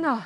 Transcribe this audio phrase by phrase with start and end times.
[0.00, 0.22] 天哪！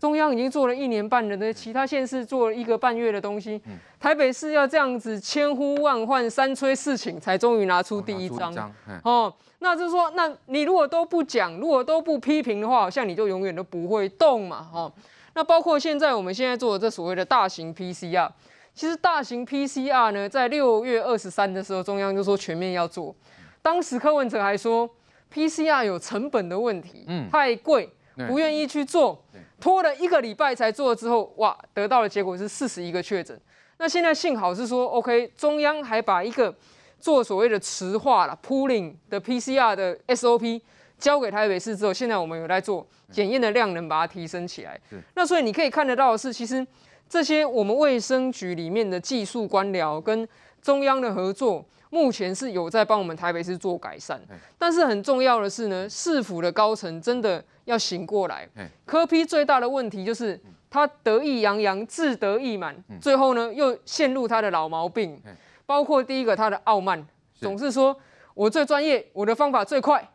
[0.00, 3.60] 中央已经做了一年半了，的其他县市做了一个半月的东西，
[4.00, 8.74] 台北市要这样子千呼万唤、三催四请，才终于拿出第一张。
[9.04, 14.68] 哦，那就是说，那你如果都不讲，如果都不批评的话，好像你就永远都不会动嘛。
[14.74, 14.92] 哦，
[15.34, 18.28] 那包括现在我们现在做的这所谓的大型 PCR，
[18.74, 23.14] 其实大型 PCR 呢，在六月二十三的时候，中央就说全面要做，
[23.62, 24.90] 当时柯文哲还说
[25.32, 27.88] PCR 有成本的问题，嗯，太贵。
[28.26, 29.22] 不愿意去做，
[29.60, 33.38] 拖了一个礼拜才做之后，哇，得到的结果是四十一个确诊。
[33.78, 36.52] 那现在幸好是说，OK，中央还把一个
[36.98, 40.60] 做所谓的池化了 pooling 的 PCR 的 SOP
[40.98, 44.80] 交给台北市之后，现在我们有在做检验的量能，把它提升起来。
[45.14, 46.66] 那所以你可以看得到的是，其实
[47.08, 50.28] 这些我们卫生局里面的技术官僚跟
[50.60, 51.64] 中央的合作。
[51.90, 54.20] 目前是有在帮我们台北市做改善，
[54.58, 58.48] 但是很重要的是呢，市府的高层真的要醒过来。
[58.84, 65.20] 柯批最大的问题就是他得意洋洋、志得意满，最后呢又陷入他的老毛病，
[65.64, 67.96] 包括第一个他的傲慢，总是说
[68.34, 70.06] 我最专业，我的方法最快。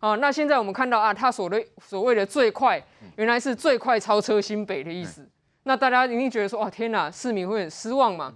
[0.00, 0.14] 啊。
[0.16, 2.82] 那现在我们看到啊，他所谓所谓的最快，
[3.16, 5.28] 原来是最快超车新北的意思。
[5.64, 8.32] 那大家一定觉得说，哇，天哪，市民会很失望嘛？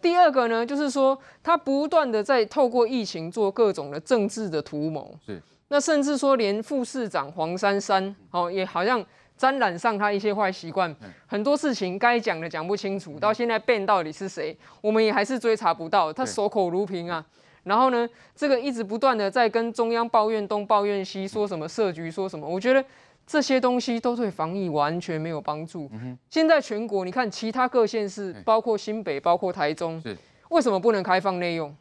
[0.00, 9.04] 第二个呢，就是说他不断的在透过疫情做各种的政治的图谋，是，那甚至说连副市长黄珊珊，哦，也好像
[9.36, 10.94] 沾染上他一些坏习惯，
[11.26, 17.24] 很多事情该讲的讲不清楚，到现在变到底是谁，我们也还是追查不到，他守口如瓶啊。
[17.64, 22.84] 然后呢，这个一直不断的在跟中央抱怨东抱怨西，说什么设局说什么，我觉得。
[23.30, 25.88] 这些东西都对防疫完全没有帮助。
[26.28, 30.02] 现在全国，你看其他各县市，包括新北，包括台中，
[30.48, 31.72] 为什么不能开放内用？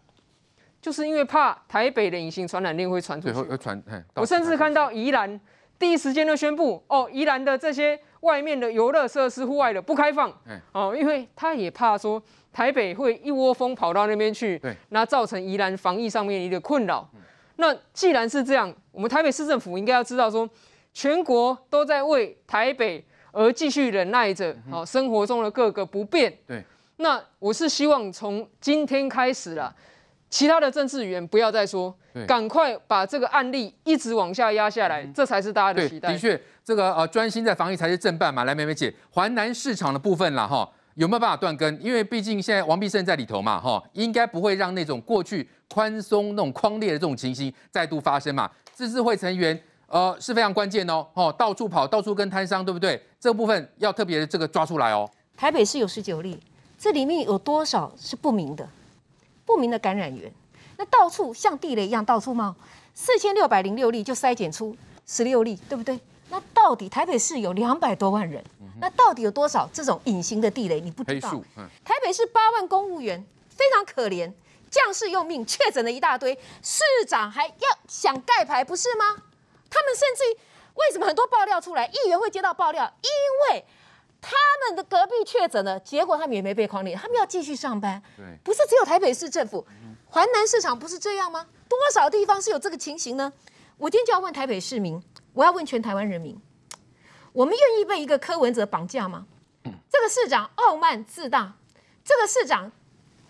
[0.79, 3.57] 就是因为怕台北的隐形传染链会传出去。
[3.57, 3.83] 传。
[4.13, 5.41] 我甚至看到宜兰
[5.79, 10.31] 第一时间就宣布，哦，宜兰的这些外面的游乐设施、户外的不开放。
[10.71, 12.21] 哦，因为他也怕说
[12.53, 17.09] 台北会一窝蜂跑到那边去，那造成宜兰防疫上面一个困扰。
[17.55, 20.47] 那既然是这样，我们台北市政府应该要知道说。
[20.99, 23.01] 全国都在为台北
[23.31, 26.37] 而继续忍耐着，好生活中的各个不便。
[26.45, 26.61] 对，
[26.97, 29.73] 那我是希望从今天开始啦，
[30.29, 31.95] 其他的政治语言不要再说，
[32.27, 36.11] 赶快把这个案例一直往下压下来，这才是大家的期待。
[36.11, 38.43] 的确，这个呃专心在防疫才是正办嘛。
[38.43, 41.81] 来，美美姐，环南市场的部分啦，哈，有没有办法断根？
[41.81, 48.51] 因为毕竟现在王必胜在里头嘛，哈，应该不会让那种过去宽松那种框列的这种情形再度发生嘛。
[48.73, 49.57] 自治会成员。
[49.89, 53.03] 呃，是非常关键哦，哦，到处跑，到处跟摊商，对不对？
[53.19, 55.09] 这个部分要特别的这个抓出来哦。
[55.35, 56.39] 台北市有十九例，
[56.77, 58.69] 这里面有多少是不明的？
[59.45, 60.31] 不明的感染源，
[60.77, 62.55] 那到处像地雷一样到处冒，
[62.93, 65.99] 四千六百零六例就筛检出十六例，对不对？
[66.29, 68.43] 那到底台北市有两百多万人，
[68.79, 70.79] 那到底有多少这种隐形的地雷？
[70.79, 71.31] 你不知道。
[71.83, 74.31] 台北市八万公务员非常可怜，
[74.69, 79.23] 将士用命，确诊了一大堆，市长还要想盖牌，不是吗？
[79.69, 80.37] 他们甚至于
[80.75, 83.65] 为什么很多爆料出来，议员会接到爆料，因为
[84.21, 84.35] 他
[84.65, 88.01] 们的隔壁确诊了，结果他们也没被框列，他们要继续上班。
[88.17, 89.65] 对，不是只有台北市政府，
[90.07, 91.47] 环南市场不是这样吗？
[91.67, 93.31] 多少地方是有这个情形呢？
[93.77, 95.01] 我今天就要问台北市民，
[95.33, 96.37] 我要问全台湾人民，
[97.31, 99.25] 我们愿意被一个柯文哲绑架吗？
[99.89, 101.53] 这个市长傲慢自大，
[102.03, 102.71] 这个市长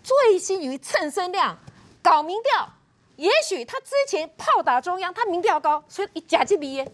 [0.02, 1.60] 醉心于蹭声量、
[2.02, 2.74] 搞民调。
[3.20, 6.90] 也许他之前炮打中央，他民调高，所以一假借鼻烟，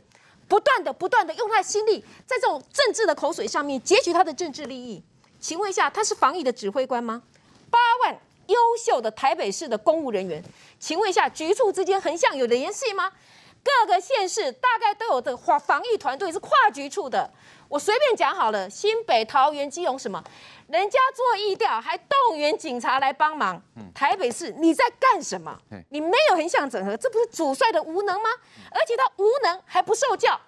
[0.47, 5.03] 不断的、不断的用他的心力，在这种政治的口水上面截取他的政治利益。
[5.39, 7.21] 请问一下，他是防疫的指挥官吗？
[7.69, 10.43] 八万优秀的台北市的公务人员，
[10.79, 13.11] 请问一下，局处之间横向有联系吗？
[13.65, 17.27] 各个县市大概都有的防防疫团队是跨局处的。
[17.67, 20.23] 我随便讲好了，新北、桃园、基隆什么？
[20.67, 23.59] 人家做疫调还动员警察来帮忙，
[23.93, 25.57] 台北市你在干什么？
[25.89, 28.29] 你没有横向整合，这不是主帅的无能吗？
[28.69, 30.39] 而且他无能还不受教。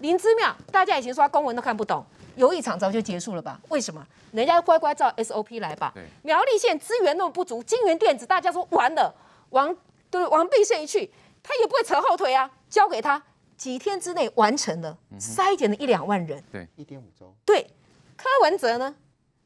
[0.00, 2.04] 林之妙，大家以前说他公文都看不懂，
[2.36, 3.58] 有一场早就结束了吧？
[3.70, 4.06] 为什么？
[4.32, 5.92] 人家乖乖照 SOP 来吧。
[6.22, 9.14] 苗栗县资源那么不足，金元电子大家说完了，
[9.50, 9.74] 王
[10.10, 11.10] 对王必胜一去，
[11.42, 13.22] 他也不会扯后腿啊，交给他
[13.56, 17.34] 几天之内完成了筛减了一两万人，对，一点五周。
[17.44, 17.70] 对，
[18.16, 18.94] 柯文哲呢？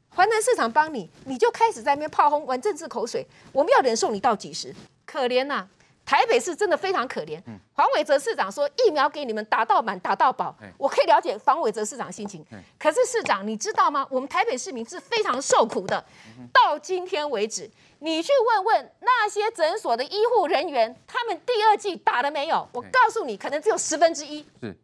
[0.09, 4.73] 华南市场帮你，你就开始在那边炮轰玩政治口水，我们要忍受你到几时？
[5.05, 5.69] 可怜呐、啊，
[6.05, 7.41] 台北市真的非常可怜。
[7.73, 12.45] 黄伟哲市长说疫苗给你们打到满打到饱，我可以了解黄伟哲市长心情。
[12.77, 14.05] 可是市长你知道吗？
[14.09, 16.05] 我们台北市民是非常受苦的。
[16.53, 17.69] 到今天为止，
[17.99, 22.67] 你去问问那些诊所的医护人员，他们第二季打了没有？
[22.71, 24.47] 我告诉你，可能只有十分之一。
[24.61, 24.77] 是。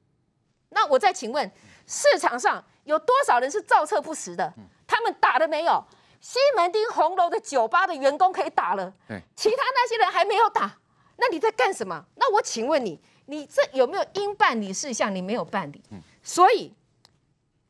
[0.69, 1.49] 那我再请问。
[1.87, 4.53] 市场上有多少人是造册不实的？
[4.87, 5.83] 他们打了没有？
[6.21, 8.93] 西门町红楼的酒吧的员工可以打了，
[9.35, 10.77] 其他那些人还没有打，
[11.21, 12.03] 那你在干什么？
[12.15, 15.13] 那我请问你，你这有没有应办理事项？
[15.13, 15.79] 你没有办理，
[16.23, 16.73] 所以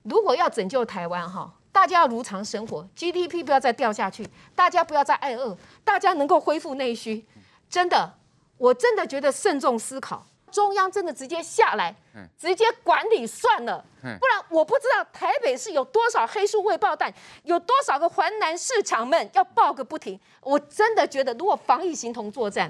[0.03, 4.25] 如果要拯救台湾哈，大家要如常生活，GDP 不要再掉下去，
[4.55, 7.25] 大家不要再挨饿，大家能够恢复内需，
[7.69, 8.13] 真的，
[8.57, 10.25] 我真的觉得慎重思考。
[10.49, 11.95] 中央真的直接下来，
[12.37, 17.13] 直接管理算了，不然我不知道台北市有多少黑数未爆弹，
[17.43, 20.19] 有多少个环南市场们要爆个不停。
[20.41, 22.69] 我真的觉得，如果防疫形同作战，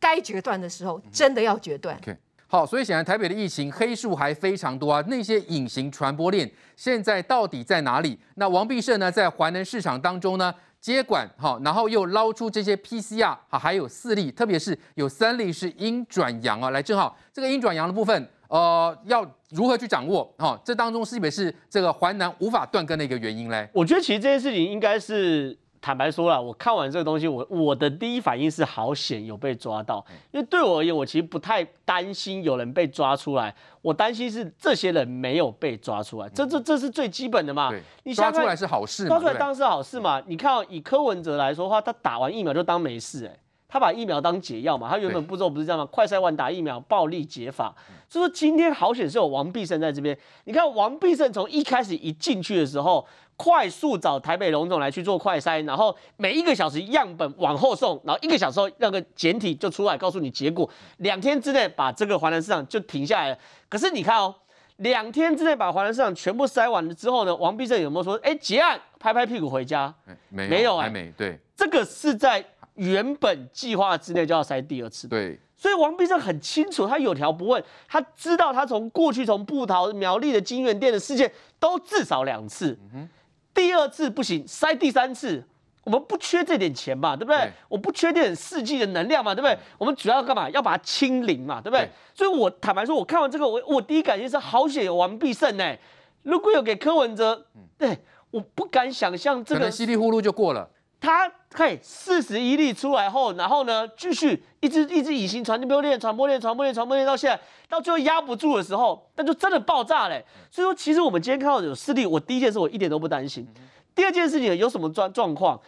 [0.00, 1.96] 该决断的时候真的要决断。
[2.00, 2.16] Okay.
[2.48, 8.18] 好，所以显然台北的疫情黑数还非常多啊，那些隐形传播链现在到底在哪里？
[8.34, 10.52] 那王必胜呢，在华南市场当中呢？
[10.80, 16.70] 接管好，然后又捞出这些 PCR 好，还有四例，特别是有三例是阴转阳啊。
[16.70, 20.24] 来，正好这个阴转阳的部分，呃，要如何去掌握？
[20.38, 23.68] 哈，这当中是不是这个环南无法断根的一个原因嘞？
[23.72, 25.56] 我觉得其实这件事情应该是。
[25.82, 37.72] 坦白说了，我看完这个东西，我我的第一反应是好险有被抓到，因为对我而言，我其实不太担心有人被抓出来，我担心是这些人没有被抓出来，这这这是最基本的嘛。
[38.02, 40.22] 你抓出来是好事，抓出来当然是好事嘛。
[40.26, 43.34] 你看以柯文哲来说的话，他打完疫苗就当没事，哎，
[43.66, 45.86] 他把疫苗当解药嘛，他原本步骤不是这样吗？
[45.86, 47.74] 快筛完打疫苗，暴力解法。
[48.06, 53.06] 所以说今天好险是有王必胜在这边，你看王必胜从一开始一进去的时候。
[53.42, 63.38] 快速找台北龙总来去做快筛，然后每一个小时样本往后送，然后一个小时后那个检体就出来告诉你结果，两天之内把这个华南市场就停下来了。
[63.70, 64.34] 可是你看哦，
[64.76, 69.94] 两天之内把华南市场全部筛完了之后呢，王必胜有没有说，哎，结案拍拍屁股回家？
[70.28, 71.10] 没有，没有、欸，还没。
[71.16, 72.44] 对，这个是在
[72.74, 75.08] 原本计划之内就要筛第二次。
[75.08, 82.78] 对，所以王必胜很清楚，他有条不紊，他知道他从过去从布桃苗栗的金源店的事件都至少两次。
[82.92, 83.08] 嗯
[83.54, 85.44] 第二次不行，塞第三次，
[85.84, 87.38] 我们不缺这点钱嘛，对不对？
[87.38, 89.58] 对，我不缺这点世纪的能量嘛，对不对？
[89.78, 90.48] 我们主要干嘛？
[90.50, 91.80] 要把它清零嘛，对不对？
[91.82, 95.76] 对，所以，我坦白说，我看完这个，我我第一感觉是好险有王必胜呢。
[96.22, 97.46] 如果有给柯文哲，
[97.78, 97.98] 对，
[98.30, 100.68] 我不敢想象这个稀里糊涂就过了。
[101.00, 110.22] 他嘿四十一例出来后，然后呢，继续一直一直隐形传播链、传播链、传播链、传播链到现在，到最后压不住的时候，那就真的爆炸嘞。
[110.50, 113.48] 所以说，其实我们今天看到有四例，我第一件事我一点都不担心。
[113.94, 115.58] 第二件事情有什么状状况？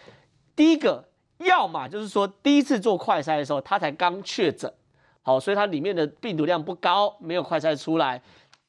[0.54, 1.02] 第一个，
[1.38, 4.70] 要么就是说第一次做快筛的时候，他才刚确诊，
[5.22, 8.20] 好，所以它里面的病毒量不高，没有快筛出来。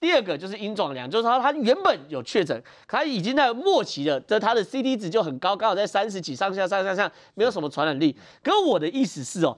[0.03, 8.13] 第二个就是阴转阳，就是说他原本有确诊，可他已经在末期了，这他的 CT 值就很高，刚好在三十几上下上下上，没有什么传染力。
[8.44, 9.57] 可我的意思是哦，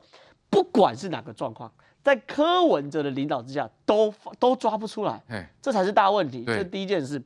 [0.51, 1.71] 不管是哪个状况，
[2.03, 6.43] 在柯文哲的领导之下，都都抓不出来，这才是大问题。
[6.45, 7.19] 这是第一件事。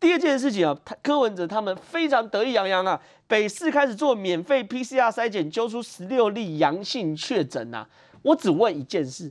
[0.00, 7.86] 第二件事情啊，柯文哲他们非常得意洋洋啊，北市开始做免费 PCR 筛检，揪出十六例阳性确诊呐。
[8.22, 9.30] 我只问一件事，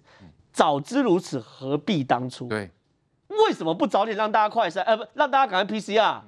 [0.53, 2.47] 早知如此，何必当初？
[2.47, 2.69] 对。
[3.45, 4.81] 为什么不早点让大家快筛？
[4.81, 6.19] 呃，不让大家赶快 PCR。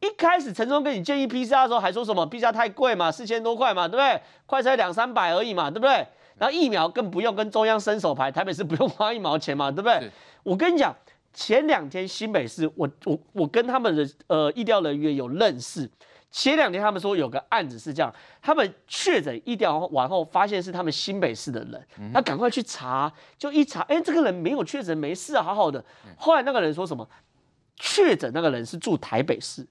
[0.00, 4.20] 一开始陈忠跟你建议 PCR 的时候，还说什么 PCR 太贵嘛，四千多块嘛，对不对？
[4.46, 6.06] 快筛两三百而已嘛，对不对？
[6.38, 10.10] 然后疫苗更不用跟中央伸手牌，台北市不用花一毛钱嘛，对不对？
[10.42, 10.94] 我跟你讲，
[11.34, 15.88] 前两天新北市，我我我跟他们的呃医疗人员有认识。
[16.30, 25.84] 前两天他们说有个案子是这样，他们确诊疫调完后发现是他们新北市的人，他赶快去查，就一查，哎，这个人没有确诊，没事啊，好好的。
[26.16, 27.08] 后来那个人说什么？
[27.76, 29.66] 确诊那个人是住台北市，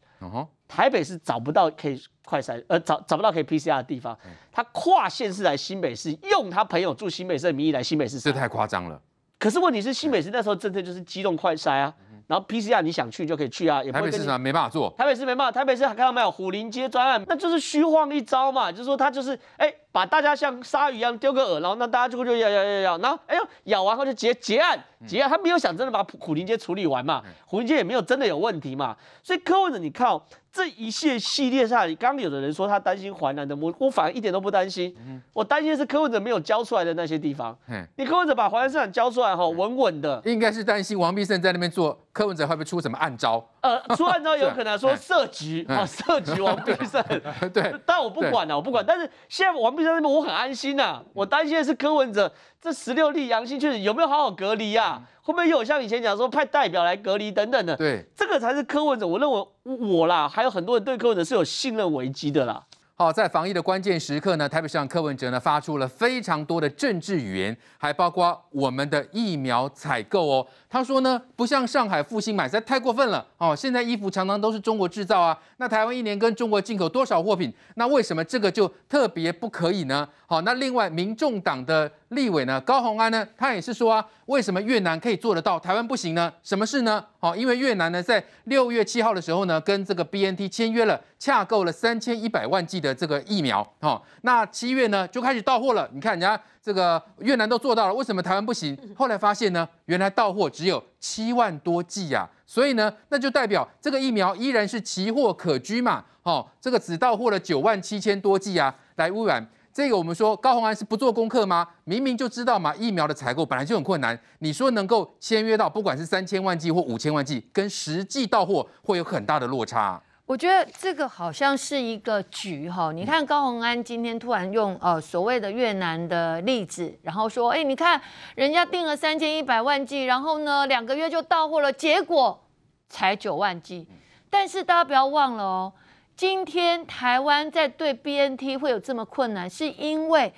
[0.67, 4.17] 台北市找不到可以快筛，呃，找找不到可以 PCR 的地方，
[4.51, 8.99] 他跨县市来新北市，用他朋友住新北市的名义来新北市，这太夸张了。
[9.37, 11.95] 可是问题是新北市那时候政策就是机动快筛啊。
[12.29, 14.11] 然后 PCR 你想去就可以去啊，也不会跟你。
[14.11, 14.93] 台北市什么没办法做？
[14.95, 24.77] 台北市没办法，台北市看到没有虎林街专案，那就是虚晃一招嘛，就是说他就是哎，把大家像鲨鱼一样丢个饵，然后那大家就就咬咬咬咬，然后哎呦咬完后就结结案
[25.07, 30.21] 结案，他没有想真的把虎林街处理完嘛，虎林街也没有真的有问题嘛，所以柯文哲你看哦。
[30.51, 34.91] 这一系系列下来，刚刚有的人说他担心淮南的，我我反而一点都不担心。
[34.97, 37.55] 嗯、我担心的是柯文哲没有交出来的那些地方。
[37.97, 40.19] 你柯文哲把淮南市场交出来哈，稳稳的。
[40.25, 43.47] 应该是担心王必胜在那边做，柯文哲会不会出什么暗招？
[43.61, 47.03] 呃，出案之后有可能说设局啊，设局 王必胜。
[47.53, 48.83] 对，但我不管了，我不管。
[48.85, 55.01] 但是现在王必胜那边我很安心呐、啊，我担心的是柯文哲这十六例阳性确诊有没有好好隔离、啊？
[55.21, 57.75] 会不会有像以前讲说派代表来隔离等等的？
[57.75, 59.05] 对，这个才是柯文哲。
[59.05, 62.63] 我认为我啦，还有很多人对柯文哲是有信任危机的啦。
[63.01, 70.45] 好，在防疫的关键时刻呢，台北市长柯文哲呢发出了非常多的政治语言，还包括我们的疫苗采购哦。
[70.69, 73.55] 他说呢，不像上海复兴买，实在太过分了哦。
[73.55, 77.53] 现在衣服常常都是中国制造啊，那台湾一年跟中国进口多少货品？
[77.75, 80.05] 那为什么这个就特别不可以呢？
[80.27, 86.33] 好，那另外民众党的立委呢，高虹安呢，他也是说啊，为什么越南可以做得到，台湾不行呢？
[86.43, 87.05] 什么事呢？
[87.21, 92.95] 好，因为越南呢，在六月七号的时候呢，跟这个 BNT 签约了，洽购了三千一百万剂的。
[92.95, 95.87] 这个疫苗，哈，那七月呢就开始到货了。
[95.93, 98.77] 你看人家这个越南都做到了，为什么台湾不行？
[98.97, 106.03] 后来发现呢，原来到货只有七万多剂呀，所以呢，那就代表这个疫苗依然是奇货可居嘛。
[106.23, 108.73] 哦，这个只到货了九万七千多剂啊。
[108.95, 111.65] 来，污染，这个我们说高虹安是不做功课吗？
[111.85, 114.19] 明明就知道嘛，疫苗的采购本来就很困难。
[114.39, 119.99] 你说能够签约到，不管是三千万剂或五千万剂，跟实际到货会有很大的落差。
[120.29, 127.99] 我觉得这个好像是一个局哈，你看高虹安今天突然用呃所谓的越南的例子，然后说，哎，你看
[128.35, 132.39] 人家订了三千一百万剂，然后呢两个月就到货了，结果
[132.87, 133.87] 才九万剂。
[134.29, 135.73] 但是大家不要忘了哦，
[136.15, 140.31] 今天台湾在对 BNT 会有这么困难，是因为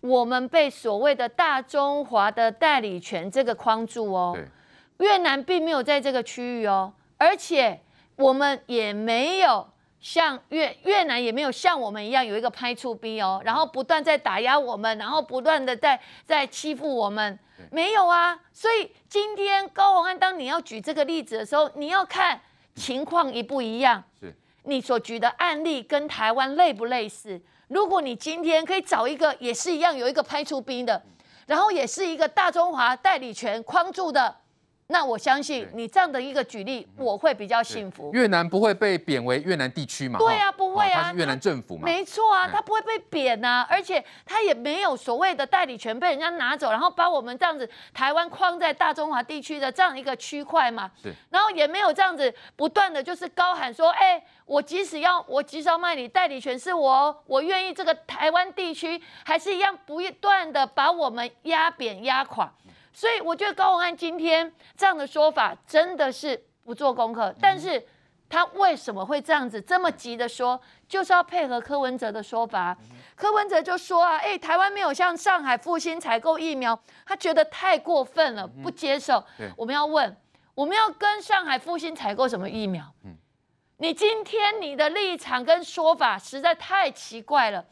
[0.00, 4.36] 我们被所谓的大中华的代理权这个框住哦，
[4.98, 7.80] 越南并没有在这个区域哦，而且。
[8.16, 9.68] 我们也没有
[10.00, 17.38] 像越越南也没有像我们一样有一个拍出兵哦，然后不断在打压我们，然后不断的在在欺负我们，
[17.70, 18.38] 没有啊。
[18.52, 22.40] 所以今天高虹安，当你要举这个例子的时候，你要看
[22.74, 24.02] 情况一不一样。
[24.20, 27.40] 是，你所举的案例跟台湾类不类似？
[27.68, 31.02] 如果你今天可以找一个也是一样有一个拍出兵的，
[31.46, 34.36] 然后也是一个大中华代理权框住的。
[34.88, 38.12] 那我相信你这样的一个举例，我会比较幸福。
[38.12, 40.16] 越南不会被贬为越南地区嘛？
[40.18, 41.82] 对啊，不会啊，它是越南政府嘛？
[41.84, 50.88] 没错啊，他不会被贬啊，而且他也没有所谓的代理权被人家拿走，然后把我们这样子台湾框在大中华地区的这样一个区块嘛。
[51.02, 51.12] 对。
[51.30, 62.52] 然后也没有这样子不断的就是高喊说，哎，我即使要我即使要卖你代理权是我，我愿意这个台湾地区还是一样不断的把我们压扁压垮。
[62.96, 67.86] 所以我觉得高文安今天这样的说法真的是不做功课，但是
[68.26, 72.74] 他为什么会这样子这么急的说，就是要配合柯文哲的说法。
[73.14, 79.22] 柯文哲就说啊，哎，台湾没有向上海复兴采购疫苗，他觉得太过分了，不接受。
[79.58, 80.16] 我们要问，
[80.54, 82.82] 我们要跟上海复兴采购什么疫苗？
[83.76, 87.62] 你今天你的立场跟说法实在太奇怪了。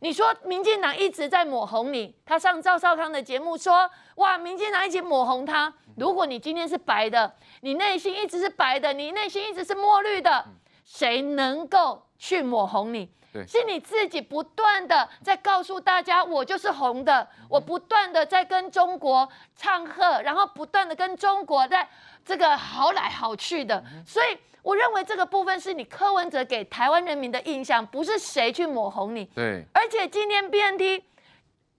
[0.00, 5.72] 你说民进党一直在抹红你，他上赵少康的节目说，哇，民进党一直抹红他。
[5.96, 10.44] 如果你今天是白的，你内心一直是白的，你内心一直是墨绿的，
[10.84, 13.08] 谁能够去抹红你？
[13.46, 21.88] 是你自己不断的在告诉大家，我就是红的，我不断的在跟中国唱和，然后不断的跟中国在
[22.24, 24.38] 这个好来好去的，所以。
[24.64, 29.26] 我认为这个部分是你柯文哲给台湾人民的印象，不是谁去抹红你。
[29.26, 29.62] 对。
[29.74, 31.02] 而且今天 BNT，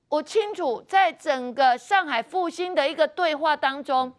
[0.07, 4.13] 我清楚，在整个上海复兴的一个对话当中，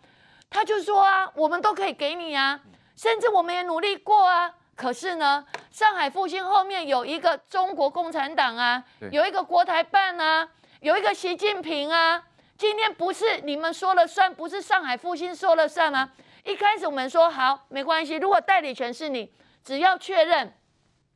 [0.50, 2.60] 他就说啊，我们都可以给你啊，
[2.96, 4.52] 甚至我们也努力过啊。
[4.76, 10.46] 可是呢，上海复兴后面有一个中国共产党啊，有一个国台办啊，
[10.80, 12.22] 有一个习近平啊。
[12.58, 16.10] 今天不是你们说了算，不是上海复兴说了算吗？
[16.44, 19.30] 一开始我们说好，没关系，如果代理权是你，
[19.64, 20.54] 只要确认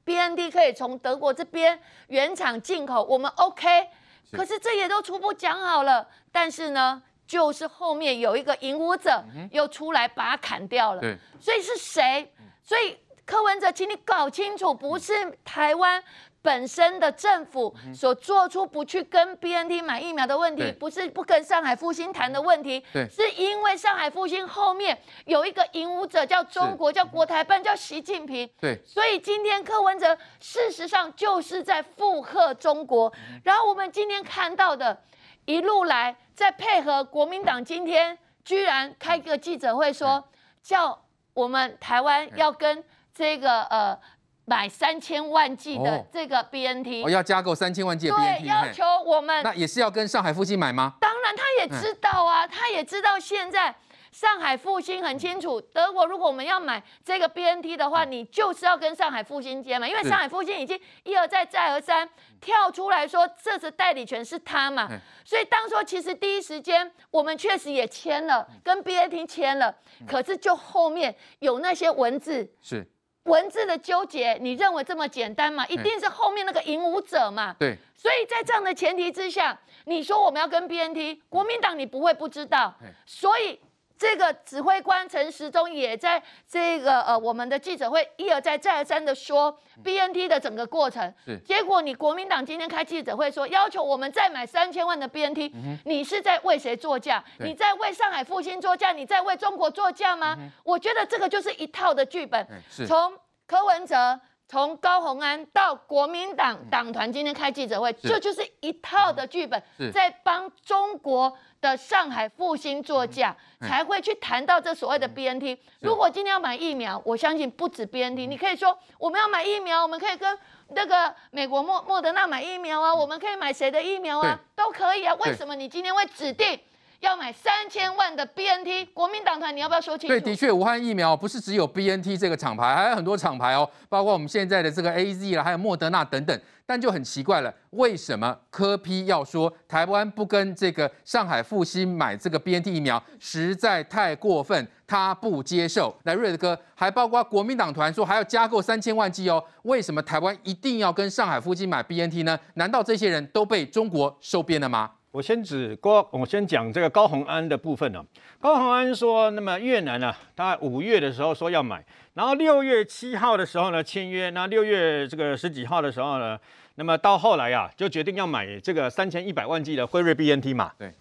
[0.05, 3.88] BND 可以从德国这边原厂进口，我们 OK。
[4.33, 11.00] 可是这也都初步讲好了，但是呢，就是后面有一个引武者又出来把它砍掉了。
[11.40, 12.33] 所以是谁？
[12.62, 12.99] 所以
[13.31, 16.03] 柯文哲，请你搞清楚，不是台湾。
[16.43, 28.49] 本身的政府所做出不去跟 BNT 买疫苗的问题，不是不跟上海复兴谈的问题，是因为上海复兴后面有一个引武者叫中国，叫国台办，叫习近平。
[28.59, 33.13] 对，所以今天柯文哲事实上就是在附和中国。
[33.45, 34.99] 然后我们今天看到的
[35.45, 40.25] 一路来，在配合国民党，今天居然开个记者会说，
[40.63, 42.83] 叫我们台湾要跟
[43.21, 43.99] 这个呃。
[44.47, 50.95] 买三千万剂的这个 BNT，我、要加购三千万剂的 BNT，对，要求我们，那也是要跟上海复星买吗？
[51.00, 53.73] 当然，他也知道啊，他也知道现在
[54.11, 62.09] 上海复星很清楚，德国如果我们要买这个 BNT 的话，你就是要跟上海复星接嘛，因为上海复星已经一而再再而三
[62.41, 64.89] 跳出来说，这次代理权是他嘛，
[65.25, 69.73] 所以当初其实第一时间我们确实也签了，跟 BNT 签了，
[70.09, 72.85] 可是就后面有那些文字是。
[73.25, 75.67] 文字的纠结，你认为这么简单吗？
[75.67, 77.55] 一定是后面那个引武者嘛。
[77.59, 77.77] 对。
[77.95, 82.75] 所以在这样的前提之下，你说我们要跟 BNT，国民党你不会不知道。
[83.07, 83.59] 所以。
[84.00, 89.54] 这个指挥官陈时中也在这个呃我们的记者会一而再再而三的说
[89.85, 91.12] BNT 的整个过程，
[91.45, 95.52] 结果你国民党今天开记者会说要求我们再买三千万的 BNT，
[95.85, 97.23] 你是在为谁作价？
[97.40, 98.90] 你在为上海复兴作价？
[98.90, 100.35] 你在为中国作价吗？
[100.64, 102.47] 我觉得这个就是一套的剧本，
[102.88, 103.12] 从
[103.47, 104.19] 柯文哲。
[104.50, 115.57] 从高鸿安到国民党党团今天开记者会，这就是一套的剧本，在帮中国的上海复兴作价，才会去谈到这所谓的 BNT。
[115.78, 120.37] 如果今天要买疫苗，我相信不止 BNT，你可以说我们要买疫苗，我们可以跟
[120.71, 125.14] 那个美国莫莫德纳买疫苗啊，我们可以买谁的疫苗啊，都可以啊。
[125.21, 126.59] 为什么你今天会指定？
[127.00, 130.12] 要买三千万的 BNT，国民党团，你要不要说清楚？
[130.12, 136.40] 对，的确，武汉疫苗不是只有 BNT 这个厂牌，还有很多厂牌哦，包括我们现在的这个 AZ 啦，还有莫德纳等等。
[136.66, 145.92] 但就很奇怪了，为什么科批要说台湾不跟这个上海复星买这个 BNT 疫苗，实在太过分，他不接受。
[146.04, 152.38] 来，瑞德哥，还包括国民党团说还要加购三千万剂哦，为什么台湾一定要跟上海复星买 BNT 呢？
[152.54, 154.92] 难道这些人都被中国收编了吗？
[155.12, 158.07] 我先指高，我先讲这个高虹安的部分呢、啊。
[158.38, 166.38] 高虹安说，那么越南呢、啊，他五月的时候说要买，然后六月七号的时候呢签约，那六月这个十几号的时候呢，
[166.76, 170.73] 那么到后来啊，就决定要买这个三千一百万剂的辉瑞 BNT 嘛。
[170.79, 170.93] 对，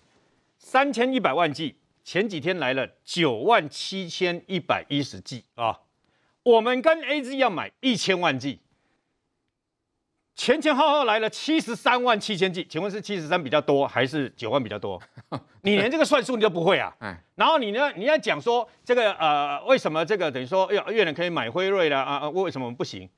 [0.58, 5.82] 三千一百万剂，前几天来了九万七千一百一十剂啊，
[6.42, 8.60] 我们跟 AZ 要买一千万剂。
[10.40, 14.98] 前前后后来了七十三万七千剂，请问是七十三比较多还是九万比较多？
[15.64, 16.96] 你连这个算术你都不会啊？
[17.36, 17.92] 然后你呢？
[17.98, 22.30] 你要讲说这个呃，为什么这个等于说哎呀越南可以买辉瑞了啊？
[22.30, 23.10] 为什么不行？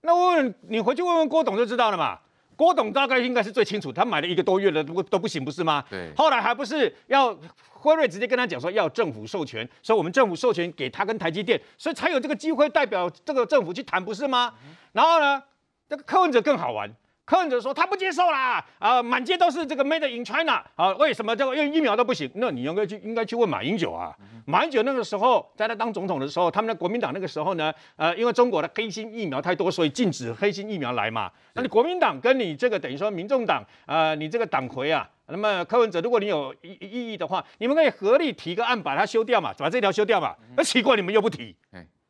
[0.00, 2.18] 那我问你回去问问郭董就知道了嘛。
[2.56, 5.84] 郭董大概应该是最清楚，他买了一个多月了都都不行不是吗？
[5.90, 6.10] 对。
[6.16, 7.38] 后来还不是要
[7.68, 14.54] 辉瑞直接跟他讲说要政府授权，所以我们政府授权给他跟台积电，所以才有这个机会代表这个政府去谈不是吗？
[14.92, 15.42] 然后呢？
[15.90, 16.88] 这个柯文哲更好玩，
[17.24, 22.30] 柯文哲说他不接受啦，啊，满街都是这个 Made in China，啊，为什么这个用疫苗都不行？
[22.36, 24.14] 那你应该去应该去问马英九啊，
[24.46, 31.28] 马英九那个时候在他当总统的时候，他们的国民党那个时候呢，呃，因为中国的黑心疫苗太多，所以禁止黑心疫苗来嘛。
[31.54, 40.36] 那你国民党跟你这个等于说民众党，呃，你这个党魁啊，那么柯文哲，如果你有异异议的话，你们可以合力提个案把它修掉嘛，把这条修掉嘛。
[40.56, 41.56] 那奇怪，你们又不提，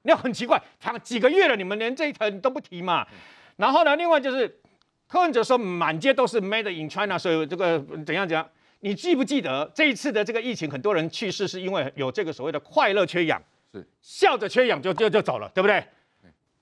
[0.02, 3.06] 那很奇怪，他们几个月了，你们连这一条都不提嘛？
[3.60, 4.58] 然后呢，另外就是
[5.06, 8.48] 柯文哲说满街都是 Made in China，所以这个怎样怎样？
[8.80, 13.38] 你记不记得这一次的这个疫情，很多人去世是因为有这个所谓的快乐缺氧，
[13.70, 15.84] 是笑着缺氧就就就走了，对不对？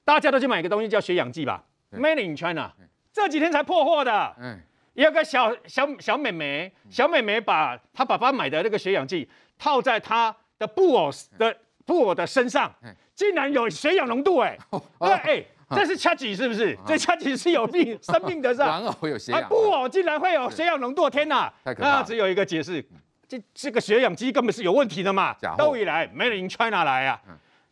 [0.05, 2.73] 大家都去买一个东西叫血氧计吧，Made in China，
[3.13, 4.35] 这几天才破货的。
[4.41, 4.59] 嗯，
[4.95, 11.57] 有个小小小妹妹，小妹妹把她爸爸买的那个血氧计套在她的布偶的
[11.87, 12.75] 布偶的身上，
[13.15, 14.59] 竟然有血氧浓度哎，
[14.99, 15.45] 对哎。
[15.71, 16.77] 这是掐几是不是？
[16.87, 18.67] 这掐几是有病生病的是吧？
[18.81, 21.11] 玩偶有血氧，不哦，竟然会有血氧浓度！
[21.11, 22.83] 天哪，那只有一个解释，
[23.29, 25.37] 这这个血氧机根本是有问题的嘛。
[25.59, 27.21] 都以来，Made in China 来啊，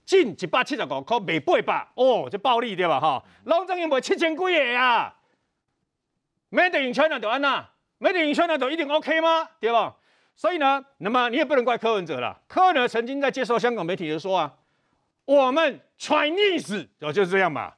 [0.05, 3.01] 进一百七十五块，卖八百，哦，这暴利对吧？
[3.01, 5.15] 哈，老张有没有七千几个啊
[6.51, 7.67] ？Made in China 就安那
[7.99, 9.49] ，Made in China 就一定 OK 吗？
[9.59, 9.95] 对吧？
[10.35, 12.39] 所以呢，那么你也不能怪柯文哲了。
[12.47, 14.53] 柯文哲曾经在接受香港媒体的说啊，
[15.25, 17.73] 我们 Chinese 就就是这样嘛。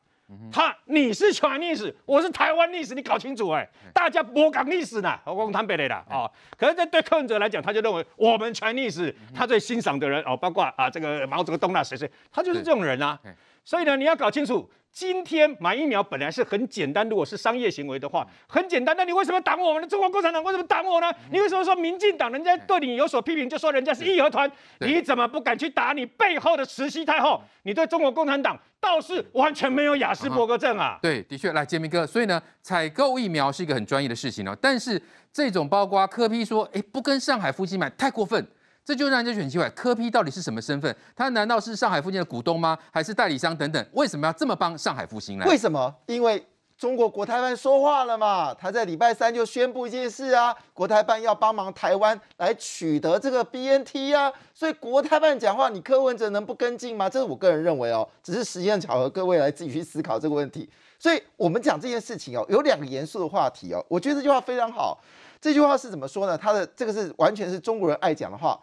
[0.52, 6.30] 他你是全历史，我是台湾历史，你搞清楚哎、欸，大家不讲历史呢，我讲台北的啦哦。
[6.56, 13.18] 可是这对柯文哲来讲，他就认为我们全历史，他最欣赏的人哦，包括啊这个毛泽东啊谁谁，他就是这种人啊。
[13.64, 14.68] 所以呢，你要搞清楚。
[14.98, 18.96] 今天买疫苗本来是很简单，如果是商业行为的话，很简单。
[18.96, 20.42] 那你为什么挡我们的中国共产党？
[20.42, 21.08] 为什么挡我呢？
[21.30, 22.32] 你为什么说民进党？
[22.32, 27.40] 人家对你有所批评，就说人家是义和团，你怎么不敢去打你背后的慈禧太后？
[27.62, 30.98] 你对中国共产党倒是完全没有雅斯伯格症啊？
[31.00, 34.58] 对，的确，来杰明哥，所以呢，采购疫苗是一个很专业的事情哦。
[34.60, 35.00] 但是
[35.32, 38.44] 这种包括柯 P 说，哎，不跟上海夫妻买，太过分。
[38.88, 40.96] 这就让人家很奇怪，柯 P 到底是什么身份？
[41.14, 42.78] 他难道是上海复星的股东吗？
[42.90, 43.86] 还是代理商等等？
[43.92, 45.44] 为什么要这么帮上海复兴呢？
[45.46, 45.94] 为什么？
[46.06, 46.42] 因为
[46.78, 57.10] 中国国台办说话了嘛，他在礼拜三就宣布一件事啊，国台办要帮忙台湾来取得这个 BNT 啊，所以国台办讲话，你柯文哲能不跟进吗？
[57.10, 60.66] 这是我个人认为哦，只是时间巧合，各位来自己去思考这个问题。
[60.98, 64.98] 所以我们讲这件事情哦，有两个严肃的话题哦，我觉得这句话非常好。
[65.40, 66.38] 这句话是怎么说呢？
[66.38, 68.58] 他的这个是完全是中国人爱讲的话。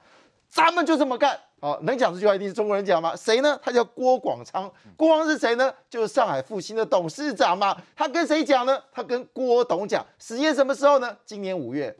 [0.55, 3.13] 咱们就这么干好，能讲这句话一定是中国人讲吗？
[3.13, 3.59] 谁呢？
[3.61, 4.71] 他叫郭广昌。
[4.95, 5.73] 郭广昌是谁呢？
[5.89, 7.75] 就是上海复星的董事长嘛。
[7.93, 8.81] 他跟谁讲呢？
[8.89, 10.05] 他跟郭董讲。
[10.17, 11.17] 时间什么时候呢？
[11.25, 11.93] 今年五月。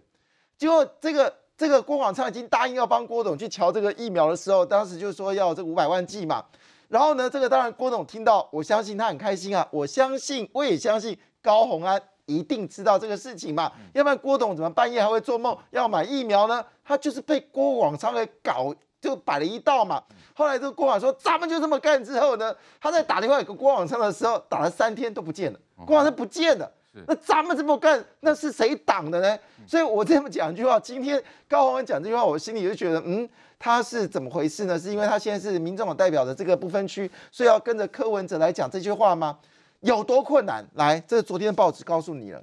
[0.58, 6.46] 结果这个这个郭广昌已经答应要帮郭董去瞧这个疫苗的时候，当时就说要这五百万剂嘛。
[6.88, 9.68] 然后呢，这个当然郭董听到，我相信他很开心啊。
[9.70, 13.72] 我相信，我也相信高红安一定知道这个事情嘛。
[13.94, 16.66] 要不然郭董怎么半夜还会做梦要买疫苗呢？
[16.84, 20.04] 他就是被郭广昌给搞，就摆了一道嘛。
[20.34, 26.72] 后来这个郭广昌说咱们就这么干之后呢，他在打电话给郭广昌的时候，打了三天都不见了，郭广昌不见了。
[27.08, 29.38] 那咱们这么干，那是谁挡的呢？
[29.68, 33.28] 所以我这么讲一句话，今天高虹安讲这句话，我心里就觉得，嗯。
[33.58, 34.78] 他是怎么回事呢？
[34.78, 39.40] 是因为他现在是民众党代表的这个不分区，所以要跟着柯文哲来讲这句话吗？
[39.86, 40.66] 有多困难？
[40.74, 42.40] 来，这是昨天的报纸告诉你了。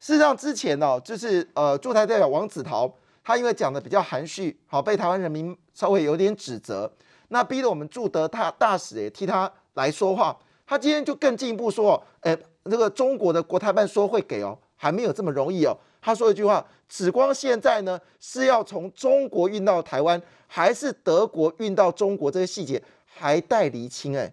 [0.00, 6.92] 事实上，之前哦，就是呃，驻台代表王子陶，他因为讲的比较含蓄，好被台湾人民稍微有点指责，
[7.28, 10.36] 那逼得我们驻德大大使也替他来说话。
[10.66, 15.78] 他今天就更进一步说，哎，这个中国的国台办说会给哦，还没有这么容易哦。
[16.02, 22.30] 他说一句话：紫光现在呢是要从中国运到台湾，还是德国运到中国？
[22.32, 24.16] 这些细节还待厘清。
[24.18, 24.32] 哎，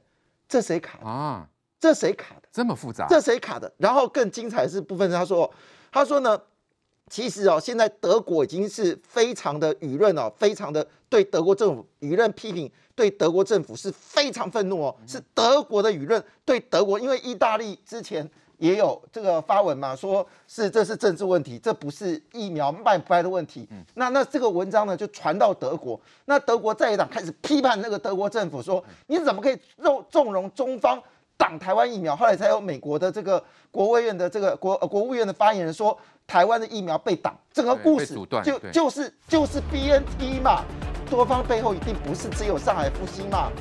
[0.49, 1.47] 这谁卡啊？
[1.81, 2.43] 这谁卡的？
[2.53, 3.07] 这么复杂？
[3.09, 3.69] 这谁卡的？
[3.77, 5.51] 然后更精彩的是部分，他说，
[5.91, 6.39] 他说呢，
[7.09, 18.29] 其实哦，现在德国已经是非常的舆论哦，非常的对德国政府舆论批评，对德国政府是非常愤怒哦，是德国的舆论对德国，因为意大利之前。
[18.61, 23.67] 也有这个发文嘛，说是这是政治问题，这不是疫苗卖不卖的问题。
[23.71, 31.01] 嗯、那那这个文章呢就传到德国，那德国在野党开始批判那个德国政府说，说你怎么可以纵纵容中方
[31.41, 32.15] 挡台湾疫苗？
[32.15, 40.63] 后来才有美国的这个国务院的这个国国务院的发言人说，台湾的疫苗被挡，整个故事就就是就是 BNT 嘛，
[41.09, 43.51] 多方背后一定不是只有上海复兴嘛，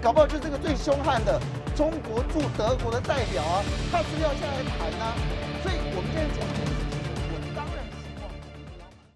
[0.00, 1.40] 搞不好就是这个最凶悍的。
[1.74, 5.36] 中国驻德国的代表啊，他是要下来谈呐、啊。